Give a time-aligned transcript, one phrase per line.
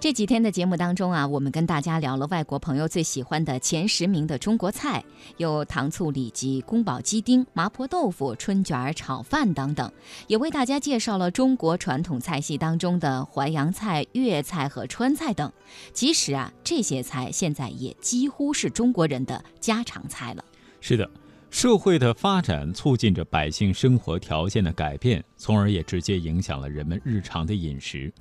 [0.00, 5.04] 这几天的节目当中啊，我们跟大家聊了外国朋友最喜欢的前十名的中国菜，
[5.38, 9.92] 有糖醋里脊、宫保鸡丁、麻婆豆腐、春卷、炒饭等等，
[10.28, 15.52] 也为大家介绍了中国传统菜系当中的淮扬菜、粤菜和川菜等。
[15.92, 20.44] 其实啊，这些菜现在也几乎是中国人的家常菜了。
[20.80, 21.10] 是的，
[21.50, 28.12] 社会的发展促进着百姓生活条件的改变，从而也直接影响了人们日常的饮食。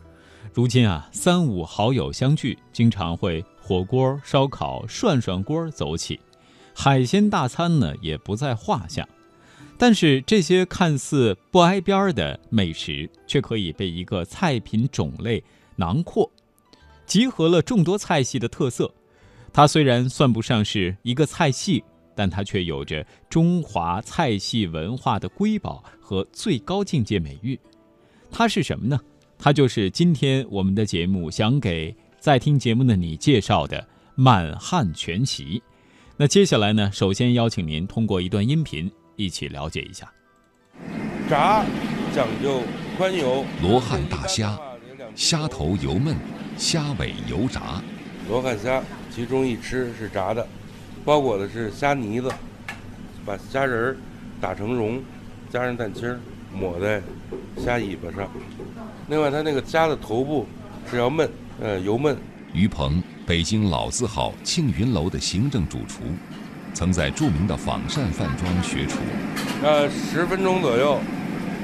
[0.58, 6.20] 如今啊，三五好友相聚，经常会火锅、烧烤、涮涮锅走起，
[6.74, 9.08] 海鲜大餐呢也不在话下。
[9.78, 15.44] 但是这些看似不挨边的美食，却可以被一个菜品种类
[15.76, 16.32] 囊括，
[17.06, 18.92] 集合了众多菜系的特色。
[19.54, 21.84] 它虽然算不上是一个菜系，
[22.16, 27.60] 但它却有着中华菜系文化的瑰宝和最高境界美誉。
[28.32, 29.00] 它是什么呢？
[29.40, 35.62] 它就是今天我们的节目想给在听节目的你介绍的满汉全席。
[36.18, 40.12] 那接下来呢，首先邀请您通过一段音频一起了解一下。
[41.30, 41.64] 炸
[42.16, 42.62] 讲究
[42.98, 44.58] 宽油，罗汉大虾，
[45.16, 46.16] 虾头油焖，
[46.58, 47.82] 虾尾油炸。
[48.28, 50.46] 罗汉虾其中一吃是炸的，
[51.06, 52.32] 包裹的是虾泥子，
[53.24, 53.98] 把虾仁儿
[54.42, 55.02] 打成蓉，
[55.50, 56.20] 加上蛋清儿
[56.58, 57.02] 抹在
[57.64, 58.28] 虾尾巴上。
[59.10, 60.48] 另外，它那个虾的头部
[60.90, 61.30] 是要焖，
[61.62, 62.16] 呃，油焖。
[62.54, 66.02] 于鹏，北京老字号庆云楼的行政主厨，
[66.74, 68.98] 曾在著名的仿膳饭庄学厨。
[69.64, 71.00] 呃，十分钟左右，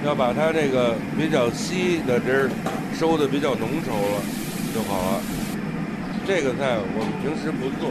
[0.05, 2.49] 要把它这个比较稀的汁儿
[2.95, 4.21] 收的比较浓稠了
[4.73, 5.21] 就好了。
[6.27, 7.89] 这个菜我们平时不做，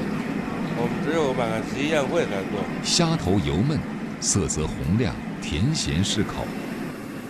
[0.78, 2.62] 我们只有满汉席宴会才做。
[2.84, 3.78] 虾头油焖，
[4.20, 6.46] 色泽红亮，甜咸适口。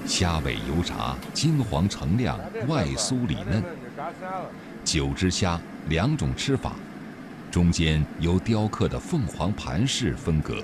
[0.07, 3.63] 虾尾油炸，金黄澄亮，外酥里嫩。
[4.85, 6.75] 九只虾，两种吃法，
[7.51, 10.63] 中间由雕刻的凤凰盘式分隔，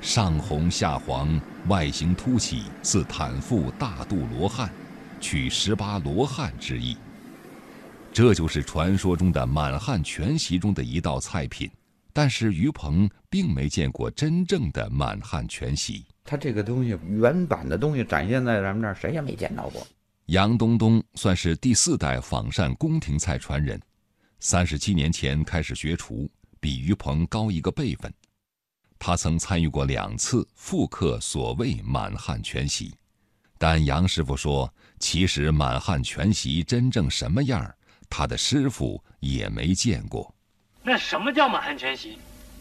[0.00, 4.70] 上红下黄，外形凸起，似坦腹大肚罗汉，
[5.20, 6.96] 取十八罗汉之意。
[8.12, 11.70] 这就是传说中的满汉全席中的一道菜品，
[12.12, 16.04] 但是于鹏并没见过真正的满汉全席。
[16.24, 19.86] 他这个东西原版的东西展现在咱们这儿，谁也没见到过。
[20.26, 23.80] 杨东东算是第四代仿膳宫廷菜传人，
[24.38, 28.12] 三十七年前开始学厨，比于鹏高一个辈分。
[28.96, 32.94] 他曾参与过两次复刻所谓满汉全席，
[33.58, 37.74] 但杨师傅说，其实满汉全席真正什么样，
[38.08, 40.32] 他的师傅也没见过。
[40.90, 42.18] 那什么叫满汉全席？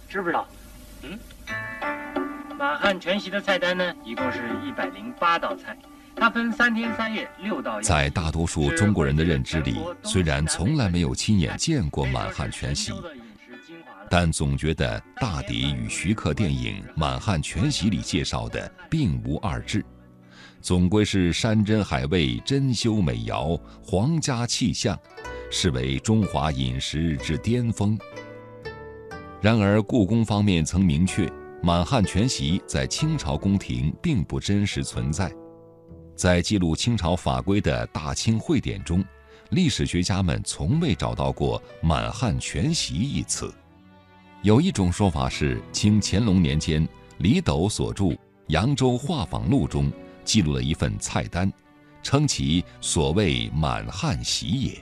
[0.08, 0.48] 知不知道？
[1.02, 1.18] 嗯。
[2.60, 5.76] 满汉全席的菜单呢，一共是一百零八道菜，
[6.16, 7.82] 它分三天三夜六道。
[7.82, 12.94] 在大多数中国人的认知里，虽然从来没有亲眼见过满汉全席，
[14.12, 19.84] 但总觉得大抵与徐克电影《满汉全席》里介绍的并无二致，
[20.62, 24.96] 总归是山珍海味、珍馐美肴、皇家气象，
[25.50, 27.98] 视为中华饮食之巅峰。
[29.42, 31.32] 然而，故宫方面曾明确。
[31.62, 35.30] 满汉全席在清朝宫廷并不真实存在，
[36.16, 39.04] 在记录清朝法规的《大清会典》中，
[39.50, 43.54] 历史学家们从未找到过“满汉全席”一词。
[44.42, 48.06] 有一种说法是，清乾隆年间李斗所著
[48.48, 49.92] 《扬州画舫录》中
[50.24, 51.52] 记录了一份菜单，
[52.02, 54.82] 称其所谓“满汉席”也。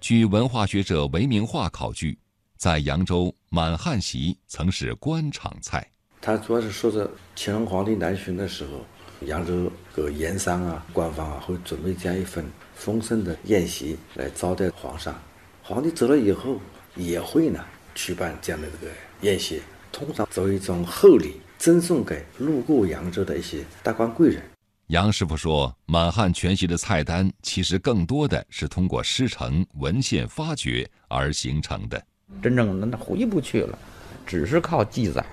[0.00, 2.16] 据文化学者韦明化考据。
[2.56, 5.90] 在扬州，满汉席曾是官场菜。
[6.20, 8.84] 他主要是说着乾隆皇帝南巡的时候，
[9.26, 12.44] 扬州各盐商啊、官方啊会准备这样一份
[12.74, 15.14] 丰盛的宴席来招待皇上。
[15.62, 16.60] 皇帝走了以后，
[16.94, 19.62] 也会呢举办这样的这个宴席，
[19.92, 24.42] 通常作为一种厚礼，赠送给路过扬州的一些达官贵人。
[24.88, 32.00] 杨师傅说，满汉全席的菜单其实更多的是通过师承、文献发掘而形成的。
[32.42, 33.78] 真正的那回不去了，
[34.26, 35.24] 只是靠记载，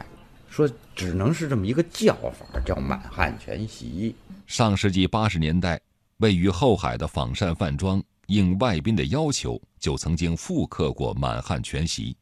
[0.50, 4.16] 说只能是这么一个叫法，叫满汉全席。
[4.46, 5.80] 上世纪八十年代，
[6.18, 12.16] 位于后海的仿膳饭庄应外宾的要求，就曾经复刻过满汉全席。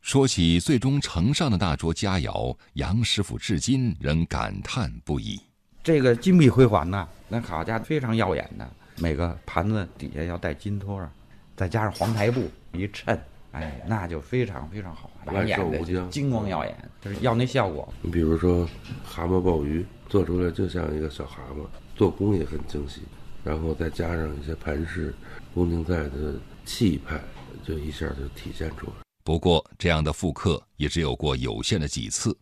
[0.00, 5.38] 说起最终呈上的那桌佳肴，杨师傅至今仍感叹不已。
[5.84, 8.66] 这个金碧辉煌呐，那好家伙，非常耀眼的，
[8.96, 11.12] 每个盘子底下要带金托啊，
[11.54, 13.18] 再加上黄台布一衬。
[13.52, 17.92] 哎，那就非常非常好，万寿无疆，金光耀眼，就是要那效果。
[18.02, 18.68] 你比如说，
[19.04, 21.66] 蛤蟆鲍鱼做出来就像一个小蛤蟆，
[21.96, 23.02] 做工也很精细。
[23.42, 25.14] 然后再加上一些盘饰
[25.54, 26.34] 宫廷菜的
[26.66, 27.18] 气派，
[27.64, 28.92] 就一下就体现出来。
[29.24, 32.36] 不过，这样的复刻也只有过有限的几次，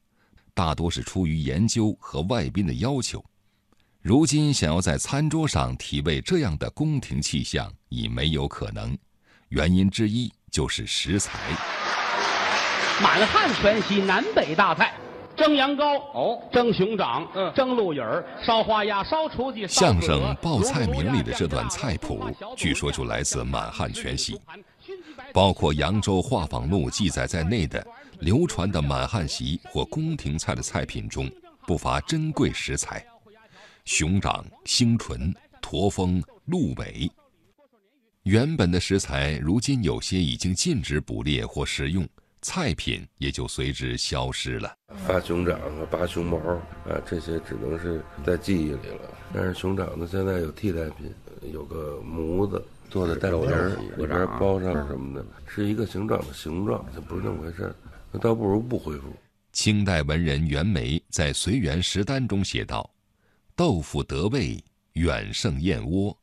[0.55, 3.25] 大多是出于研究和外宾的要求。
[4.03, 8.99] 如今想要在餐桌上体味这样的宫廷气象，已没有可能。
[9.51, 11.39] 原因之一就是食材。
[13.03, 14.93] 满汉全席南北大菜，
[15.37, 19.67] 蒸羊羔哦，蒸熊掌，嗯，蒸鹿尾儿，烧花鸭，烧雏鸡。
[19.69, 22.25] 相声《报菜名》里的这段菜谱，
[22.57, 24.41] 据说就来自满汉全席。
[25.33, 27.87] 包括扬州画舫录记载在内的
[28.21, 31.31] 流传的满汉席或宫廷菜的菜品中，
[31.67, 33.05] 不乏珍贵食材：
[33.85, 37.09] 熊掌、星唇、驼峰、鹿尾。
[38.29, 42.07] 原本的食材，如今有些已经禁止捕猎或食用，
[42.43, 44.71] 菜品也就随之消失了。
[45.07, 49.19] 发熊掌啊，拔熊毛啊，这些只能是在记忆里了。
[49.33, 51.11] 但是熊掌呢，现在有替代品，
[51.51, 52.63] 有个模子。
[52.91, 57.75] 做的蛋皮儿里边包上什么的，是一个熊掌的形状，就不是那么回事
[58.13, 59.11] 那倒不如不恢复。
[59.53, 62.91] 清代文人袁枚在《随园食单》中写道
[63.57, 66.15] ：“豆腐得味远胜燕窝，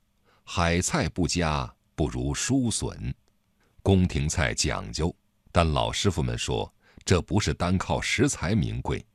[0.44, 3.14] 海菜不佳不如蔬笋。”
[3.82, 5.16] 宫廷菜讲究，
[5.52, 6.72] 但老师傅们说，
[7.04, 9.06] 这不是单靠食材名贵，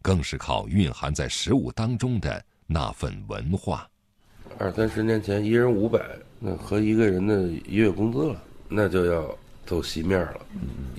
[0.00, 3.88] 更是靠蕴含在食物当中的那份文化。
[4.58, 6.00] 二三十年前，一人五百。
[6.42, 10.40] 那和一个人的一月工资了，那就要走席面了，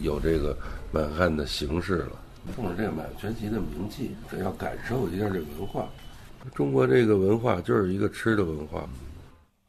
[0.02, 0.56] 有这个
[0.92, 2.22] 满汉的形式了。
[2.56, 5.90] 冲着这个满汉全席的名气，得要感受一下这文化。
[6.54, 8.88] 中国这个文化就是一个吃的文化。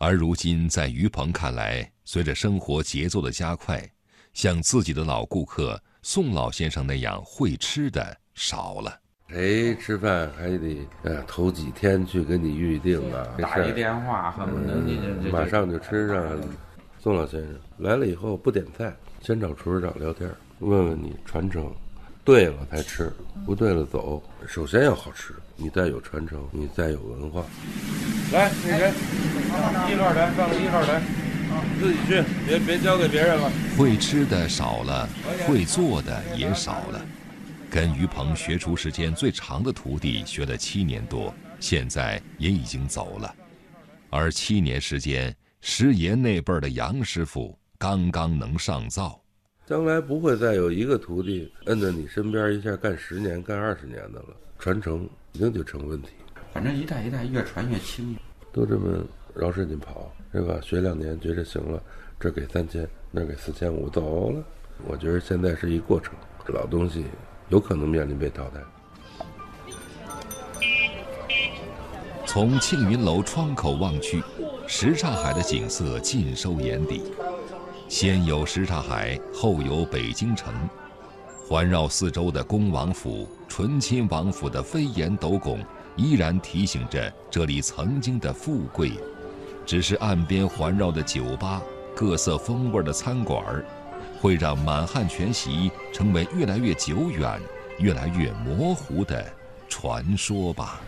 [0.05, 3.89] 而如今，在于鹏看来，随着生活节奏的加快，
[4.35, 8.99] 像自己的老顾客宋老先生那样会吃的少了。
[9.29, 13.25] 谁吃饭还得呃头几天去给你预定啊？
[13.39, 16.37] 打一电话恨不得你马上就吃上。
[16.99, 20.29] 宋老先生来了以后不点菜，先找厨师长聊天，
[20.59, 21.73] 问问你传承，
[22.25, 23.13] 对了才吃，
[23.47, 24.21] 不对了走。
[24.49, 27.45] 首先要好吃，你再有传承，你再有文化。
[28.33, 28.93] 来，那谁，
[29.93, 31.03] 一号台上一号台，
[31.79, 33.53] 自己去，别别交给别人了。
[33.77, 35.07] 会吃的少了，
[35.47, 37.05] 会做的也少了。
[37.71, 43.35] 跟于鹏学厨时间最长的徒弟学了七年多，现在也已经走了。
[44.09, 49.21] 而七年时间，师爷那辈儿的杨师傅刚刚能上灶。
[49.67, 54.29] 将来不会再有一个徒弟摁在你身边一下干十年、干二十年的了，
[54.59, 56.09] 传承一定就成问题。
[56.53, 58.17] 反正一代一代越传越轻，
[58.53, 59.03] 都这么
[59.35, 60.59] 绕着你跑，是吧？
[60.61, 61.83] 学两年觉着行了，
[62.21, 64.43] 这给三千，那给四千五，走了。
[64.87, 66.15] 我觉得现在是一过程，
[66.49, 67.07] 老东西。
[67.49, 68.61] 有可能面临被淘汰。
[72.25, 74.23] 从庆云楼窗口望去，
[74.67, 77.03] 什刹海的景色尽收眼底。
[77.89, 80.55] 先有什刹海，后有北京城，
[81.47, 85.59] 环绕四周的恭王府、醇亲王府的飞檐斗拱，
[85.97, 88.93] 依然提醒着这里曾经的富贵。
[89.65, 91.63] 只是岸边环绕的酒吧、
[91.95, 93.65] 各色风味的餐馆。
[94.23, 97.41] 会让满汉全席成为越来越久远、
[97.81, 99.27] 越来越模糊的
[99.69, 100.81] 传说吧。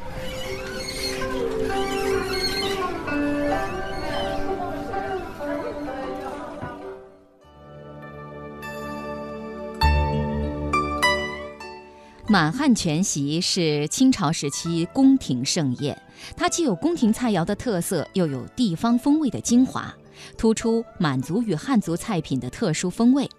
[12.35, 15.97] 满汉全席是清朝时期宫廷盛宴，
[16.37, 19.95] 它既有宫廷菜肴的特色，又有地方风味的精华。
[20.37, 23.31] 突出满族与汉族菜品的特殊风味，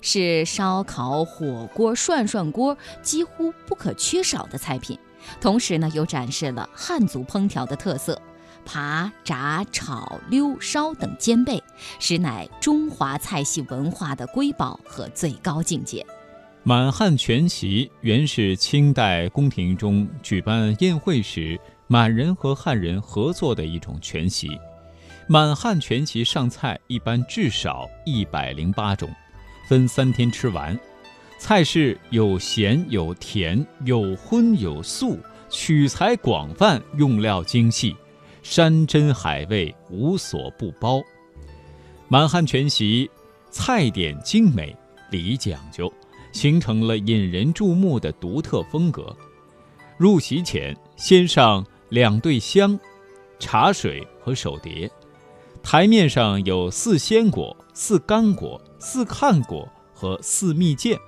[0.00, 4.96] 是烧烤、火锅、涮涮锅几乎不可缺少的菜品。
[5.40, 8.22] 同时呢，又展示了汉族烹调的特色，
[8.64, 11.60] 扒、炸、炒、溜、烧等兼备，
[11.98, 16.06] 实乃中华菜系文化的瑰宝和最高境界。
[16.66, 24.58] 满汉全席原是清代宫廷中举办宴会时，满人和汉人合作的一种全席。
[25.28, 29.10] 满汉全席上菜一般至少一百零八种，
[29.68, 30.78] 分三天吃完。
[31.38, 35.18] 菜式有咸有甜，有荤有素，
[35.50, 37.94] 取材广泛，用料精细，
[38.42, 41.02] 山珍海味无所不包。
[42.08, 43.10] 满汉全席
[43.50, 44.74] 菜点精美，
[45.10, 45.92] 礼讲究，
[46.34, 49.16] 形成了引人注目的独特风格。
[49.96, 52.78] 入席前先上两对香、
[53.38, 54.90] 茶水和手碟。
[55.62, 60.98] 台面上有四鲜果、四干果、四看果和四蜜饯。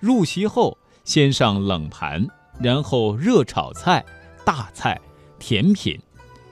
[0.00, 2.26] 入席后，先上冷盘，
[2.60, 4.04] 然后热炒菜、
[4.44, 5.00] 大菜、
[5.38, 5.98] 甜品，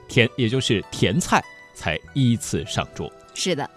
[0.07, 1.43] 甜也就是甜菜，
[1.75, 3.11] 才依次上桌。
[3.35, 3.69] 是的，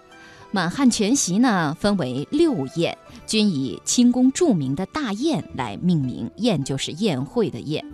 [0.51, 7.85] 满汉全席呢分为六宴，均以清宫著名的大宴来命名，宴就是宴会的宴，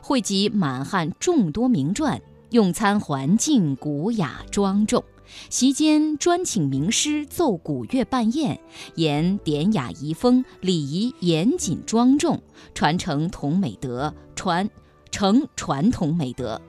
[0.00, 5.02] 汇集满汉众多名传，用餐环境古雅庄重。
[5.50, 8.60] 席间专请名师奏古乐伴宴，
[8.94, 12.40] 言典雅遗风，礼仪严谨庄重，
[12.74, 14.70] 传承同美德，传
[15.10, 16.60] 承传统美德，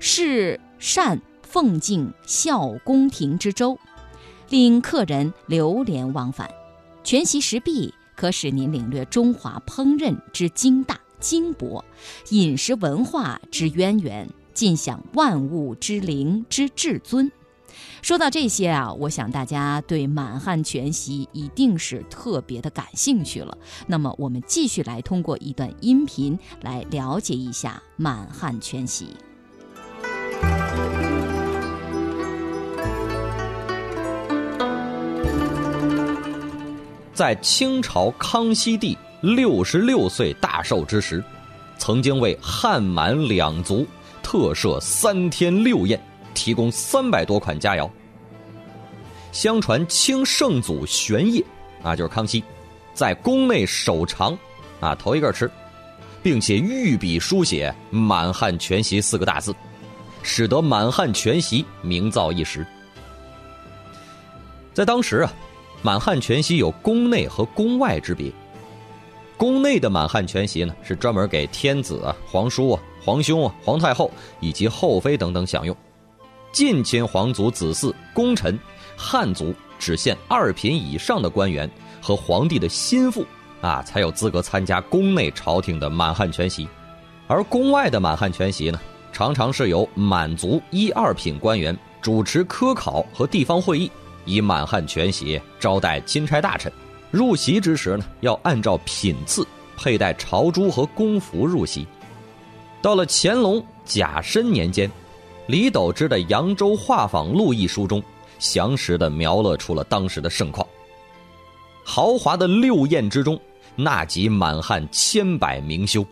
[0.00, 3.78] 是善奉敬孝宫廷之周，
[4.50, 6.50] 令客人流连忘返。
[7.02, 11.84] 全席食毕，可使您领略中华烹饪之精大精博，
[12.30, 17.30] 饮食文化之渊源，尽享万物之灵之至尊。
[18.02, 23.56] 说到这些啊，我想大家对满汉全席一定是特别的感兴趣了。
[23.86, 29.10] 那么，我们继续来通过一段音频来了解一下满汉全席。
[37.20, 41.22] 在清朝康熙帝六十六岁大寿之时，
[41.76, 43.86] 曾经为汉满两族
[44.22, 46.00] 特设三天六宴。
[46.32, 47.90] 提供三百多款佳肴。
[49.32, 51.44] 相传清圣祖玄烨
[51.82, 52.42] 啊，就是康熙，
[52.94, 54.34] 在宫内首尝
[54.80, 55.50] 啊，头一个吃，
[56.22, 59.54] 并且御笔书写“满汉全席”四个大字，
[60.22, 62.66] 使得满汉全席名噪一时。
[64.72, 65.30] 在当时啊，
[65.82, 68.30] 满汉全席有宫内和宫外之别。
[69.36, 74.10] 宫内的满汉全席呢，是专门给天子啊、皇叔啊、皇兄啊、皇太后
[74.40, 75.74] 以及后妃等等享用。
[76.52, 78.58] 近亲皇族子嗣、功臣、
[78.96, 81.70] 汉族只限二品以上的官员
[82.02, 83.24] 和皇帝的心腹
[83.62, 86.68] 啊，才有资格参加宫内朝廷的满汉全席。
[87.26, 88.78] 而宫外的满汉全席呢，
[89.12, 93.90] 常常是由满族一二品官员主持科考和地方会议，
[94.30, 96.72] 以满汉全席招待钦差大臣。
[97.10, 99.46] 入席之时呢，要按照品次
[99.76, 101.86] 佩戴朝珠和宫服入席。
[102.80, 104.90] 到了乾隆甲申年间。
[105.46, 108.00] 李斗之的《扬州画舫录》一书中，
[108.38, 110.64] 详实的描勒出了当时的盛况。
[111.82, 113.40] 豪华的六宴之中，
[113.74, 116.06] 纳集满汉千百名修，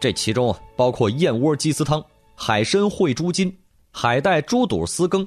[0.00, 3.56] 这其中啊，包括燕窝鸡丝汤、海参烩猪筋、
[3.92, 5.24] 海带猪肚丝羹、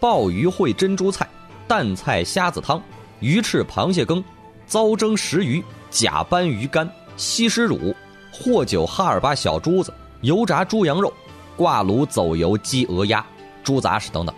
[0.00, 1.28] 鲍鱼烩珍珠菜、
[1.72, 2.82] 蛋菜虾子汤、
[3.20, 4.22] 鱼翅螃蟹羹、
[4.66, 6.86] 糟蒸石鱼、假斑鱼干、
[7.16, 7.96] 西施乳、
[8.30, 11.10] 霍酒哈尔巴小珠子、油炸猪羊肉。
[11.56, 13.24] 挂炉走油鸡鹅鸭、
[13.64, 14.34] 猪杂食等等。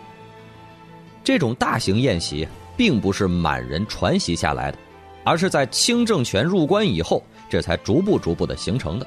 [1.25, 4.79] 这种大型宴席并不是满人传习下来的，
[5.25, 9.05] 而是在清政权入关以后，这才逐步逐步的形成的。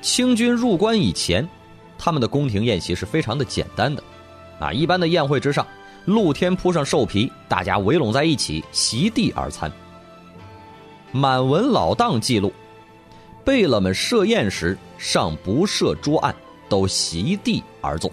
[0.00, 1.48] 清军入关以前，
[1.98, 4.00] 他们的宫廷宴席是非常的简单的，
[4.60, 5.66] 啊，一般的宴会之上，
[6.10, 9.70] 露天铺上兽皮，大家围拢在一起，席地而餐。
[11.12, 12.52] 满文老档记录，
[13.44, 16.34] 贝勒们设宴时尚不设桌案。
[16.68, 18.08] 都席地而坐。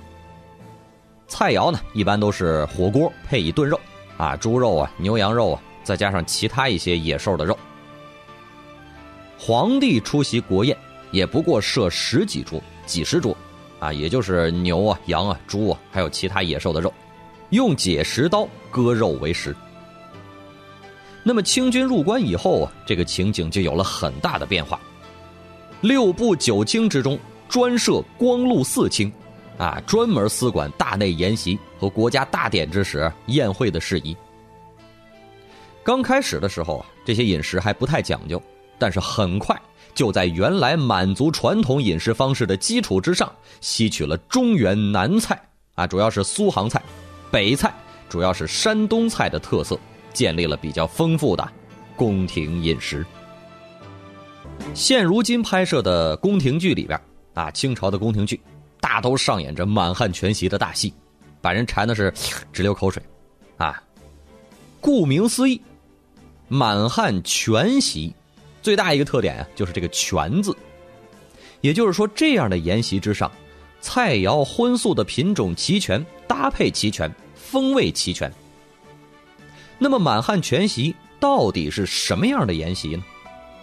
[1.28, 3.80] 菜肴呢，一般都是火锅配一炖肉，
[4.18, 7.56] 啊，猪肉啊，牛羊肉啊，再加上其他一些野兽的肉。
[9.38, 10.76] 皇帝出席国宴，
[11.12, 13.38] 也不过设十几桌、几十桌，
[13.80, 16.92] 啊，也就是牛啊、羊啊、猪啊，还有其他野兽的肉，
[17.50, 19.56] 用解食刀割肉为食。
[21.24, 24.80] 那么清军入关以后啊，这个情景就有了很大的变化。
[25.82, 27.18] 六部九卿之中。
[27.50, 29.10] 专设光禄四卿，
[29.58, 34.14] 啊，专门司管大内筵席和国家大典之时宴会的事宜。
[35.82, 38.44] 刚开始的时候啊，这些饮食还不太讲究，
[38.78, 39.58] 但是很快
[39.96, 45.42] 就在原来满族传统饮食方式的基础之上，吸取了中原南菜
[45.76, 46.84] 啊，主要是苏杭菜，
[47.32, 47.74] 北菜
[48.10, 49.80] 主要是山东菜的特色，
[50.14, 51.48] 建立了比较丰富的
[51.96, 53.06] 宫廷饮食。
[54.74, 57.00] 现如今拍摄的宫廷剧里边。
[57.34, 58.42] 啊，清朝的宫廷剧，
[58.80, 60.92] 大都上演着满汉全席的大戏，
[61.40, 62.12] 把人馋的是
[62.52, 63.00] 直流口水，
[63.58, 63.80] 啊，
[64.82, 65.62] 顾名思义，
[66.48, 68.12] 满汉全席
[68.64, 70.58] 最大一个特点啊，就是这个“全”字，
[71.62, 73.32] 也就是说，这样的筵席之上，
[73.80, 78.32] 菜肴荤素的品种齐全，搭配齐全，风味齐全。
[79.78, 83.04] 那么，满汉全席到底是什么样的筵席呢？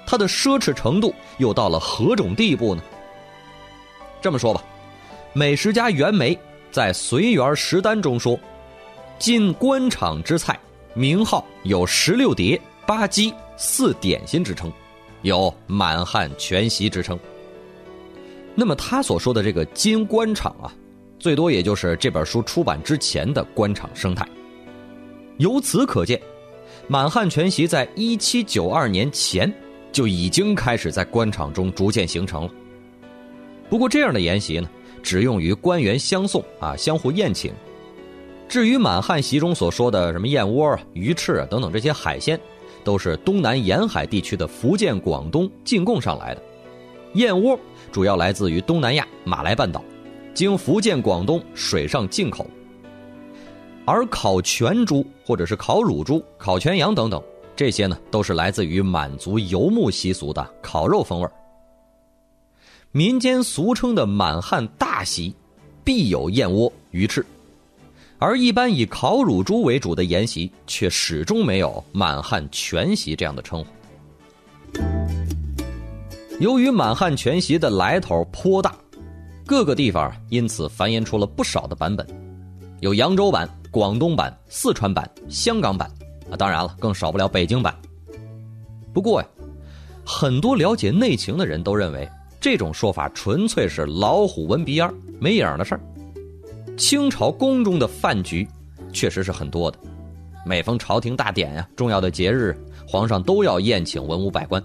[0.07, 2.83] 它的奢侈程度又到了何种地步呢？
[4.23, 4.63] 这么说吧，
[5.33, 6.39] 美食家袁枚
[6.71, 8.39] 在《随园食单》中说
[9.19, 10.59] ：“进官场之菜，
[10.95, 14.73] 名号有十六碟、八鸡、四点心之称，
[15.23, 17.19] 有满汉全席之称。”
[18.55, 20.73] 那么他所说的这个金官场啊，
[21.19, 24.27] 最多也就是这本书出版之前的官场生态。
[25.39, 26.21] 由此可见，
[26.87, 29.53] 满汉全席在一七九二年前
[29.91, 32.51] 就已经开始在官场中逐渐形成了。
[33.69, 34.69] 不过，这样的筵席呢，
[35.03, 37.53] 只用于官员相送啊，相互宴请。
[38.47, 42.39] 至于满汉席中所说的什么燕窝啊、鱼翅啊等等这些海鲜，
[42.85, 46.43] 都是东南沿海地区的福建、广东进贡上来的。
[47.15, 47.59] 燕窝
[47.93, 49.83] 主要来自于东南亚马来半岛，
[50.35, 52.47] 经福建、广东水上进口。
[53.85, 57.23] 而烤全猪或者是烤乳猪、烤全羊等等，
[57.55, 61.29] 这些呢都是来自于满族游牧习俗的烤肉风味
[62.91, 65.35] 民间俗称的满汉大席，
[65.85, 67.25] 必有燕窝、鱼翅。
[68.19, 75.04] 而一般以烤乳猪为主的筵席，却始终没有满汉全席这样的称呼。
[76.41, 78.75] 由于满汉全席的来头颇大，
[79.47, 82.05] 各个地方因此繁衍出了不少的版本，
[82.81, 85.89] 有扬州版、广东版、四川版、香港版，
[86.31, 87.73] 啊，当然了，更少不了北京版。
[88.93, 89.29] 不过呀，
[90.05, 92.09] 很多了解内情的人都认为，
[92.41, 95.81] 这种说法纯粹是老虎闻鼻烟没影的事儿。
[96.77, 98.47] 清朝宫中的饭局，
[98.93, 99.79] 确实是很多的。
[100.45, 102.57] 每逢朝廷大典呀、重要的节日，
[102.89, 104.63] 皇上都要宴请文武百官。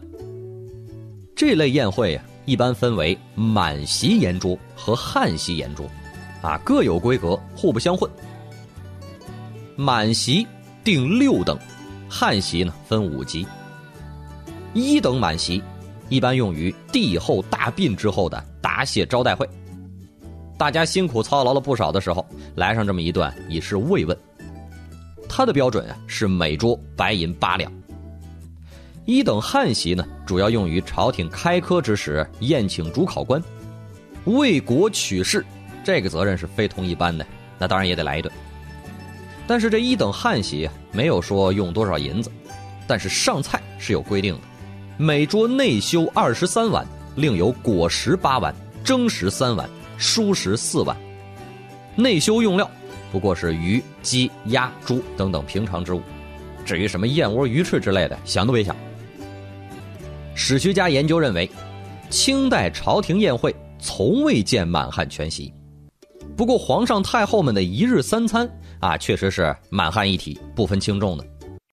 [1.40, 5.90] 这类宴会啊，一般分为满席宴桌和汉席宴桌，
[6.42, 8.12] 啊，各有规格，互不相混。
[9.78, 10.46] 满席
[10.84, 11.58] 定六等，
[12.10, 13.48] 汉席呢分五级。
[14.74, 15.64] 一等满席，
[16.10, 19.50] 一般用于帝后大殡之后的答谢招待会。
[20.58, 24.18] 大家辛苦操劳了不少的时候，来上这么一段以示慰问。
[25.30, 27.72] 它的标准啊是每桌白银八两。
[29.10, 33.42] 一等汉席呢，主要用于朝廷开科之时宴请主考官，
[34.26, 35.44] 为国取士，
[35.84, 37.26] 这个责任是非同一般的。
[37.58, 38.32] 那当然也得来一顿。
[39.48, 42.32] 但是这一等汉席没有说用多少银子，
[42.86, 44.42] 但是上菜是有规定的，
[44.98, 48.54] 每桌内修二十三碗，另有果食八碗，
[48.84, 49.68] 蒸食三碗。
[49.98, 50.96] 蔬食四碗，
[51.96, 52.70] 内修用料
[53.12, 56.02] 不过是鱼、鸡、鸭、猪等等平常之物，
[56.64, 58.74] 至于什么燕窝、鱼翅之类的，想都别想。
[60.42, 61.48] 史学家研究认为，
[62.10, 65.54] 清代朝廷宴会从未见满汉全席，
[66.38, 68.50] 不过皇上太后们的一日三餐
[68.80, 71.26] 啊，确实是满汉一体，不分轻重的。